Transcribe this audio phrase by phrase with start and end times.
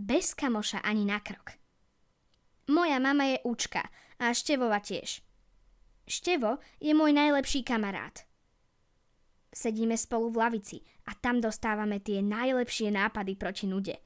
[0.00, 1.60] Bez kamoša ani na krok.
[2.72, 3.84] Moja mama je učka
[4.16, 5.20] a Števova tiež.
[6.08, 8.24] Števo je môj najlepší kamarát.
[9.52, 14.00] Sedíme spolu v lavici a tam dostávame tie najlepšie nápady proti nude.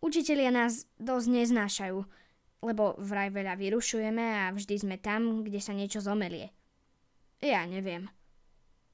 [0.00, 1.98] Učitelia nás dosť neznášajú,
[2.64, 6.56] lebo vraj veľa vyrušujeme a vždy sme tam, kde sa niečo zomelie.
[7.44, 8.08] Ja neviem.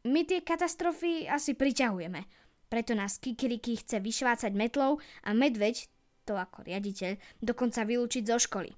[0.03, 2.27] My tie katastrofy asi priťahujeme,
[2.73, 5.92] preto nás Kikiriki chce vyšvácať metlou a medveď,
[6.23, 8.71] to ako riaditeľ, dokonca vylúčiť zo školy.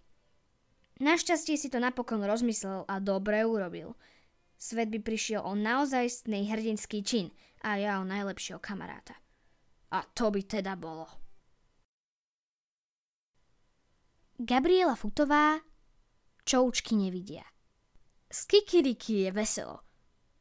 [1.00, 3.92] Našťastie si to napokon rozmyslel a dobre urobil–
[4.64, 7.28] Svet by prišiel o naozajstný hrdinský čin
[7.60, 9.12] a ja o najlepšieho kamaráta.
[9.92, 11.05] A to by teda bolo.
[14.41, 15.61] Gabriela Futová
[16.48, 17.45] Čoučky nevidia.
[18.33, 19.84] Z Kikiriki je veselo.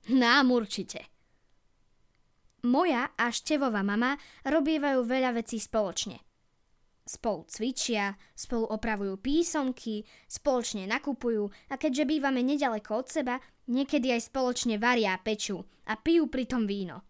[0.10, 1.04] Nám určite.
[2.64, 4.16] Moja a Števová mama
[4.48, 6.24] robievajú veľa vecí spoločne–
[7.04, 13.36] Spolu cvičia, spolu opravujú písomky, spoločne nakupujú a keďže bývame nedaleko od seba,
[13.68, 17.04] niekedy aj spoločne varia pečú a pijú pritom víno.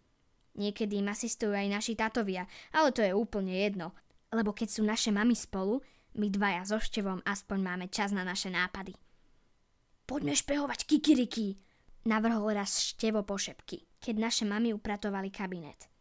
[0.58, 3.94] Niekedy im asistujú aj naši tatovia, ale to je úplne jedno,
[4.34, 5.82] lebo keď sú naše mamy spolu,
[6.18, 8.98] my dvaja so Števom aspoň máme čas na naše nápady.
[10.10, 11.58] Poďme špehovať kikiriky,
[12.10, 15.93] navrhol raz Števo pošepky, keď naše mamy upratovali kabinet.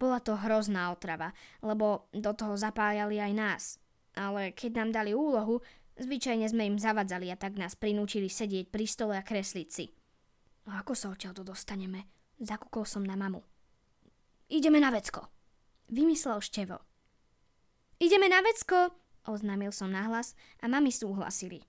[0.00, 3.64] Bola to hrozná otrava, lebo do toho zapájali aj nás.
[4.16, 5.60] Ale keď nám dali úlohu,
[6.00, 9.92] zvyčajne sme im zavadzali a tak nás prinúčili sedieť pri stole a kresliť si.
[10.72, 12.08] A ako sa odtiaľ to dostaneme?
[12.40, 13.44] Zakúkol som na mamu.
[14.48, 15.28] Ideme na vecko.
[15.92, 16.80] Vymyslel Števo.
[18.00, 18.96] Ideme na vecko,
[19.28, 20.32] oznámil som nahlas
[20.64, 21.60] a mami súhlasili.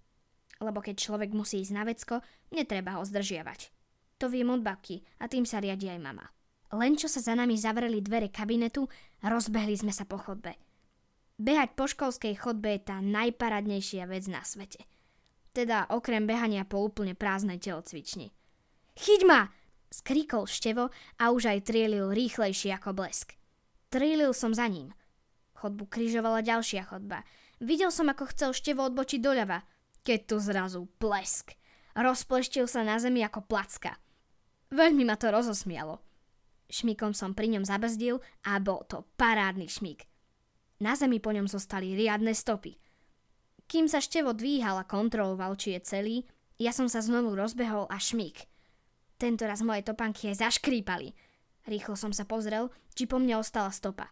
[0.63, 2.23] Lebo keď človek musí ísť na vecko,
[2.55, 3.73] netreba ho zdržiavať.
[4.23, 6.23] To viem od babky a tým sa riadi aj mama.
[6.71, 8.87] Len čo sa za nami zavreli dvere kabinetu,
[9.19, 10.55] rozbehli sme sa po chodbe.
[11.41, 14.85] Behať po školskej chodbe je tá najparadnejšia vec na svete.
[15.51, 18.31] Teda okrem behania po úplne prázdnej telocvični.
[18.95, 19.51] Chyť ma!
[19.91, 20.87] Skríkol Števo
[21.19, 23.35] a už aj trielil rýchlejšie ako blesk.
[23.91, 24.95] Trílil som za ním.
[25.59, 27.27] Chodbu križovala ďalšia chodba.
[27.59, 29.59] Videl som, ako chcel Števo odbočiť doľava,
[30.07, 31.59] keď tu zrazu blesk.
[31.91, 33.99] Rozpleštil sa na zemi ako placka.
[34.71, 36.10] Veľmi ma to rozosmialo.
[36.71, 40.07] Šmikom som pri ňom zabrzdil a bol to parádny šmik.
[40.79, 42.79] Na zemi po ňom zostali riadne stopy.
[43.67, 46.17] Kým sa števo dvíhal a kontroloval, či je celý,
[46.55, 48.47] ja som sa znovu rozbehol a šmik.
[49.19, 51.13] Tento raz moje topanky aj zaškrípali.
[51.69, 54.09] Rýchlo som sa pozrel, či po mne ostala stopa.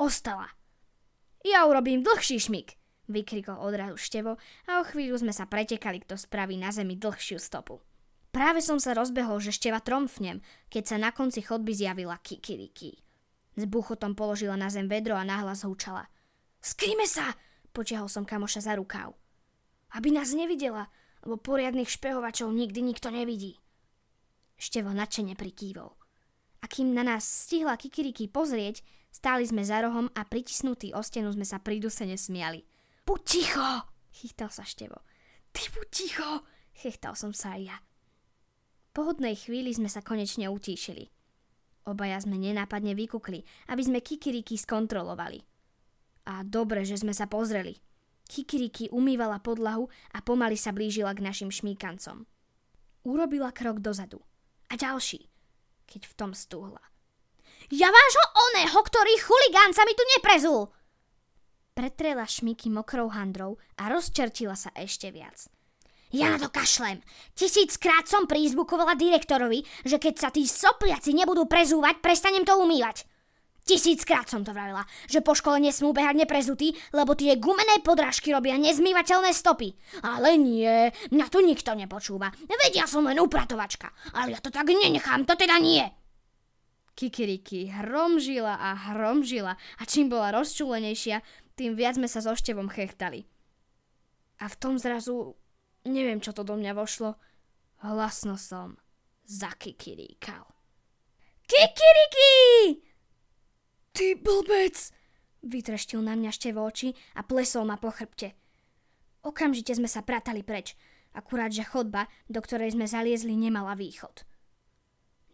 [0.00, 0.50] Ostala.
[1.46, 2.74] Ja urobím dlhší šmik,
[3.06, 4.36] vykrikol odrazu števo
[4.66, 7.78] a o chvíľu sme sa pretekali, kto spraví na zemi dlhšiu stopu.
[8.28, 13.00] Práve som sa rozbehol, že števa tromfnem, keď sa na konci chodby zjavila Kikiriki.
[13.58, 16.06] S buchotom položila na zem vedro a nahlas húčala.
[16.60, 17.34] Skrýme sa!
[17.72, 19.16] Počiahol som kamoša za rukáv.
[19.96, 20.92] Aby nás nevidela,
[21.24, 23.56] lebo poriadnych špehovačov nikdy nikto nevidí.
[24.58, 25.94] Števo nadšene prikývol.
[26.58, 28.82] A kým na nás stihla Kikiriki pozrieť,
[29.14, 32.66] stáli sme za rohom a pritisnutí o stenu sme sa pridusene smiali.
[33.06, 33.68] Buď ticho!
[34.12, 35.06] Chytal sa Števo.
[35.54, 36.30] Ty buď ticho!
[36.74, 37.76] Chechtal som sa aj ja.
[38.98, 41.06] Po hodnej chvíli sme sa konečne utíšili.
[41.86, 45.38] Obaja sme nenápadne vykukli, aby sme Kikiriki skontrolovali.
[46.26, 47.78] A dobre, že sme sa pozreli.
[48.26, 52.26] Kikiriki umývala podlahu a pomaly sa blížila k našim šmíkancom.
[53.06, 54.18] Urobila krok dozadu.
[54.66, 55.30] A ďalší,
[55.86, 56.82] keď v tom stúhla.
[57.70, 60.74] Ja vášho oného, ktorý chuligán sa mi tu neprezul!
[61.70, 65.46] Pretrela šmíky mokrou handrou a rozčertila sa ešte viac.
[66.08, 67.04] Ja na to kašlem.
[67.36, 73.04] Tisíckrát som prízbukovala direktorovi, že keď sa tí sopliaci nebudú prezúvať, prestanem to umývať.
[73.68, 78.56] Tisíckrát som to vravila, že po škole nesmú behať neprezutí, lebo tie gumené podrážky robia
[78.56, 79.76] nezmývateľné stopy.
[80.00, 82.32] Ale nie, mňa tu nikto nepočúva.
[82.48, 85.84] Vedia som len upratovačka, ale ja to tak nenechám, to teda nie.
[86.96, 91.20] Kikiriki hromžila a hromžila a čím bola rozčúlenejšia,
[91.52, 93.28] tým viac sme sa so števom chechtali.
[94.40, 95.36] A v tom zrazu
[95.88, 97.16] Neviem, čo to do mňa vošlo.
[97.80, 98.76] Hlasno som
[99.24, 100.44] zakikiríkal.
[101.48, 102.84] Kikiriki!
[103.96, 104.76] Ty blbec!
[105.40, 108.36] Vytreštil na mňa števo oči a plesol ma po chrbte.
[109.24, 110.76] Okamžite sme sa pratali preč,
[111.16, 114.28] akurát že chodba, do ktorej sme zaliezli, nemala východ.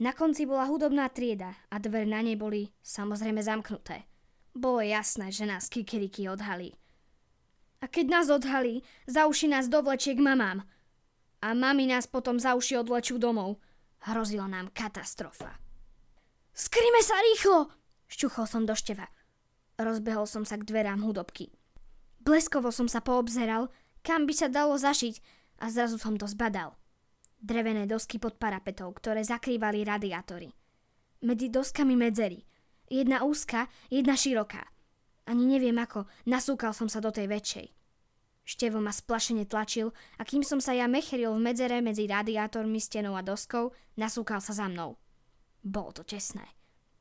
[0.02, 4.06] Na konci bola hudobná trieda a dvere na nej boli samozrejme zamknuté.
[4.54, 6.74] Bolo jasné, že nás Kikiriki odhalí.
[7.84, 10.64] A keď nás odhalí, za uši nás dovlečie k mamám.
[11.44, 13.60] A mami nás potom za uši odlečú domov.
[14.08, 15.60] Hrozila nám katastrofa.
[16.56, 17.68] Skryme sa rýchlo!
[18.08, 19.12] Šťuchol som do števa.
[19.76, 21.52] Rozbehol som sa k dverám hudobky.
[22.24, 23.68] Bleskovo som sa poobzeral,
[24.00, 25.20] kam by sa dalo zašiť
[25.60, 26.80] a zrazu som to zbadal.
[27.36, 30.48] Drevené dosky pod parapetou, ktoré zakrývali radiátory.
[31.20, 32.48] Medzi doskami medzery.
[32.88, 34.73] Jedna úzka, jedna široká.
[35.24, 37.66] Ani neviem ako, nasúkal som sa do tej väčšej.
[38.44, 39.88] Števo ma splašene tlačil
[40.20, 44.52] a kým som sa ja mecheril v medzere medzi radiátormi, stenou a doskou, nasúkal sa
[44.52, 45.00] za mnou.
[45.64, 46.44] Bolo to tesné.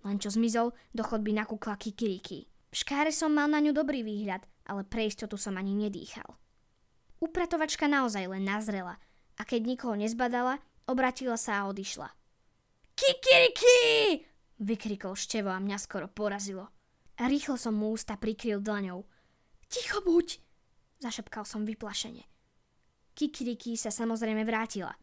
[0.07, 2.47] Len čo zmizol, do chodby nakúkla kikiriki.
[2.71, 6.39] V škáre som mal na ňu dobrý výhľad, ale pre istotu som ani nedýchal.
[7.19, 8.99] Upratovačka naozaj len nazrela
[9.35, 12.07] a keď nikoho nezbadala, obratila sa a odišla.
[12.95, 14.23] Kikiriki!
[14.63, 16.71] vykrikol Števo a mňa skoro porazilo.
[17.21, 19.05] Rýchlo som mu ústa prikryl dlaňou.
[19.69, 20.41] Ticho buď!
[21.01, 22.25] Zašepkal som vyplašene.
[23.13, 24.97] Kikiriki sa samozrejme vrátila.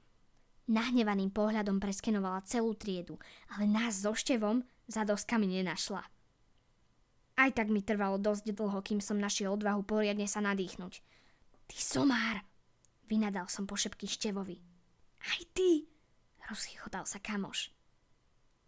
[0.71, 3.19] Nahnevaným pohľadom preskenovala celú triedu,
[3.55, 6.03] ale nás so Števom za doskami nenašla.
[7.39, 10.93] Aj tak mi trvalo dosť dlho, kým som našiel odvahu poriadne sa nadýchnuť.
[11.71, 12.37] Ty somár!
[13.07, 14.59] Vynadal som po šepky Števovi.
[15.23, 15.87] Aj ty!
[16.51, 17.71] Rozchychotal sa kamoš.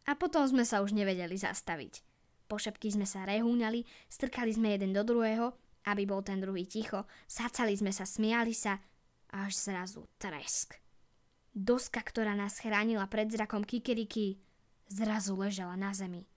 [0.07, 2.12] A potom sme sa už nevedeli zastaviť.
[2.53, 3.81] Po šepky sme sa rehúňali,
[4.13, 5.57] strkali sme jeden do druhého,
[5.89, 8.77] aby bol ten druhý ticho, sacali sme sa, smiali sa,
[9.33, 10.77] až zrazu tresk.
[11.49, 14.37] Doska, ktorá nás chránila pred zrakom Kikiriky,
[14.85, 16.29] zrazu ležala na zemi.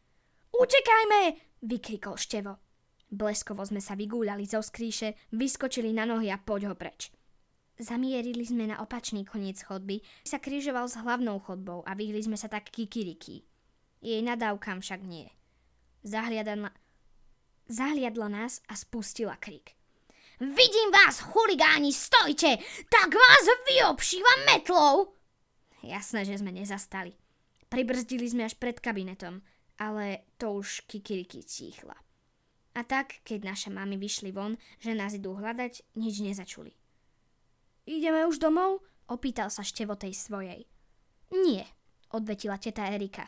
[0.55, 1.35] Utekajme!
[1.67, 2.63] vykrikol Števo.
[3.11, 7.11] Bleskovo sme sa vygúľali zo skríše, vyskočili na nohy a poď ho preč.
[7.75, 12.47] Zamierili sme na opačný koniec chodby, sa križoval s hlavnou chodbou a vyhli sme sa
[12.47, 13.43] tak kikiriky.
[13.99, 15.27] Jej nadávkam však nie.
[16.05, 16.69] Zahliadala,
[17.65, 19.73] zahliadla nás a spustila krik.
[20.39, 22.61] Vidím vás, chuligáni, stojte!
[22.93, 25.17] Tak vás vyobšívam metlou!
[25.81, 27.17] Jasné, že sme nezastali.
[27.73, 29.41] Pribrzdili sme až pred kabinetom,
[29.81, 31.97] ale to už kikiriky tíchla.
[32.77, 36.69] A tak, keď naše mamy vyšli von, že nás idú hľadať, nič nezačuli.
[37.89, 38.85] Ideme už domov?
[39.09, 40.69] Opýtal sa števo tej svojej.
[41.33, 41.65] Nie,
[42.13, 43.25] odvetila teta Erika.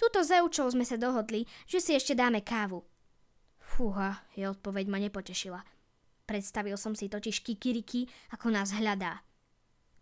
[0.00, 2.80] Tuto s Eučou sme sa dohodli, že si ešte dáme kávu.
[3.60, 5.60] Fúha, je odpoveď ma nepotešila.
[6.24, 9.20] Predstavil som si totiž Kikiriki, ako nás hľadá.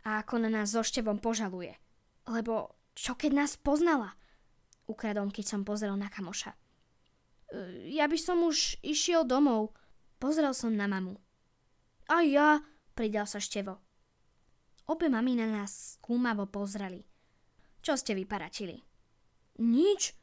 [0.06, 1.74] A ako na nás so števom požaluje.
[2.30, 4.14] Lebo čo keď nás poznala?
[4.86, 6.54] Ukradom, keď som pozrel na kamoša.
[6.54, 9.74] E, ja by som už išiel domov.
[10.22, 11.18] Pozrel som na mamu.
[12.06, 12.62] A ja,
[12.94, 13.82] pridal sa števo.
[14.86, 17.02] Obe mami na nás skúmavo pozreli.
[17.82, 18.87] Čo ste vyparatili?
[19.58, 20.14] Nič,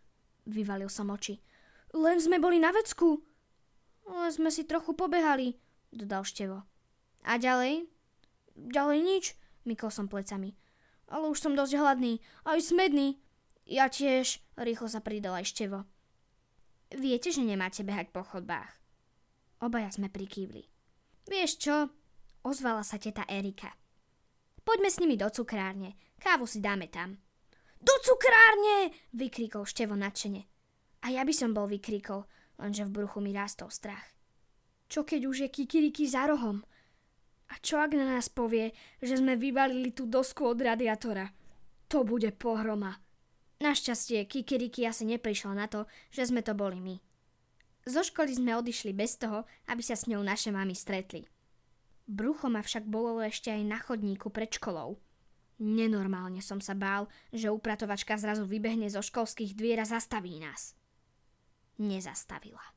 [0.48, 1.44] vyvalil som oči.
[1.92, 3.24] Len sme boli na vecku.
[4.08, 5.60] Len sme si trochu pobehali,
[5.92, 6.64] dodal Števo.
[7.26, 7.88] A ďalej?
[8.56, 9.26] Ďalej nič,
[9.68, 10.56] mykol som plecami.
[11.12, 13.20] Ale už som dosť hladný, aj smedný.
[13.66, 15.84] Ja tiež, rýchlo sa pridal aj Števo.
[16.94, 18.72] Viete, že nemáte behať po chodbách.
[19.60, 20.70] Obaja sme prikývli.
[21.26, 21.76] Vieš čo?
[22.46, 23.74] Ozvala sa teta Erika.
[24.62, 25.98] Poďme s nimi do cukrárne.
[26.22, 27.18] Kávu si dáme tam.
[27.86, 28.90] Do cukrárne!
[29.14, 30.50] vykrikol Števo nadšene.
[31.06, 32.26] A ja by som bol vykrikol,
[32.58, 34.18] lenže v bruchu mi rastol strach.
[34.90, 36.66] Čo keď už je Kikiriki za rohom?
[37.54, 38.74] A čo ak na nás povie,
[39.06, 41.30] že sme vyvalili tú dosku od radiátora?
[41.94, 42.98] To bude pohroma.
[43.62, 46.96] Našťastie Kikiriki asi neprišla na to, že sme to boli my.
[47.86, 51.22] Zo školy sme odišli bez toho, aby sa s ňou naše mamy stretli.
[52.10, 54.98] Brucho ma však bolo ešte aj na chodníku pred školou.
[55.56, 60.76] Nenormálne som sa bál, že upratovačka zrazu vybehne zo školských dvier a zastaví nás.
[61.80, 62.75] Nezastavila.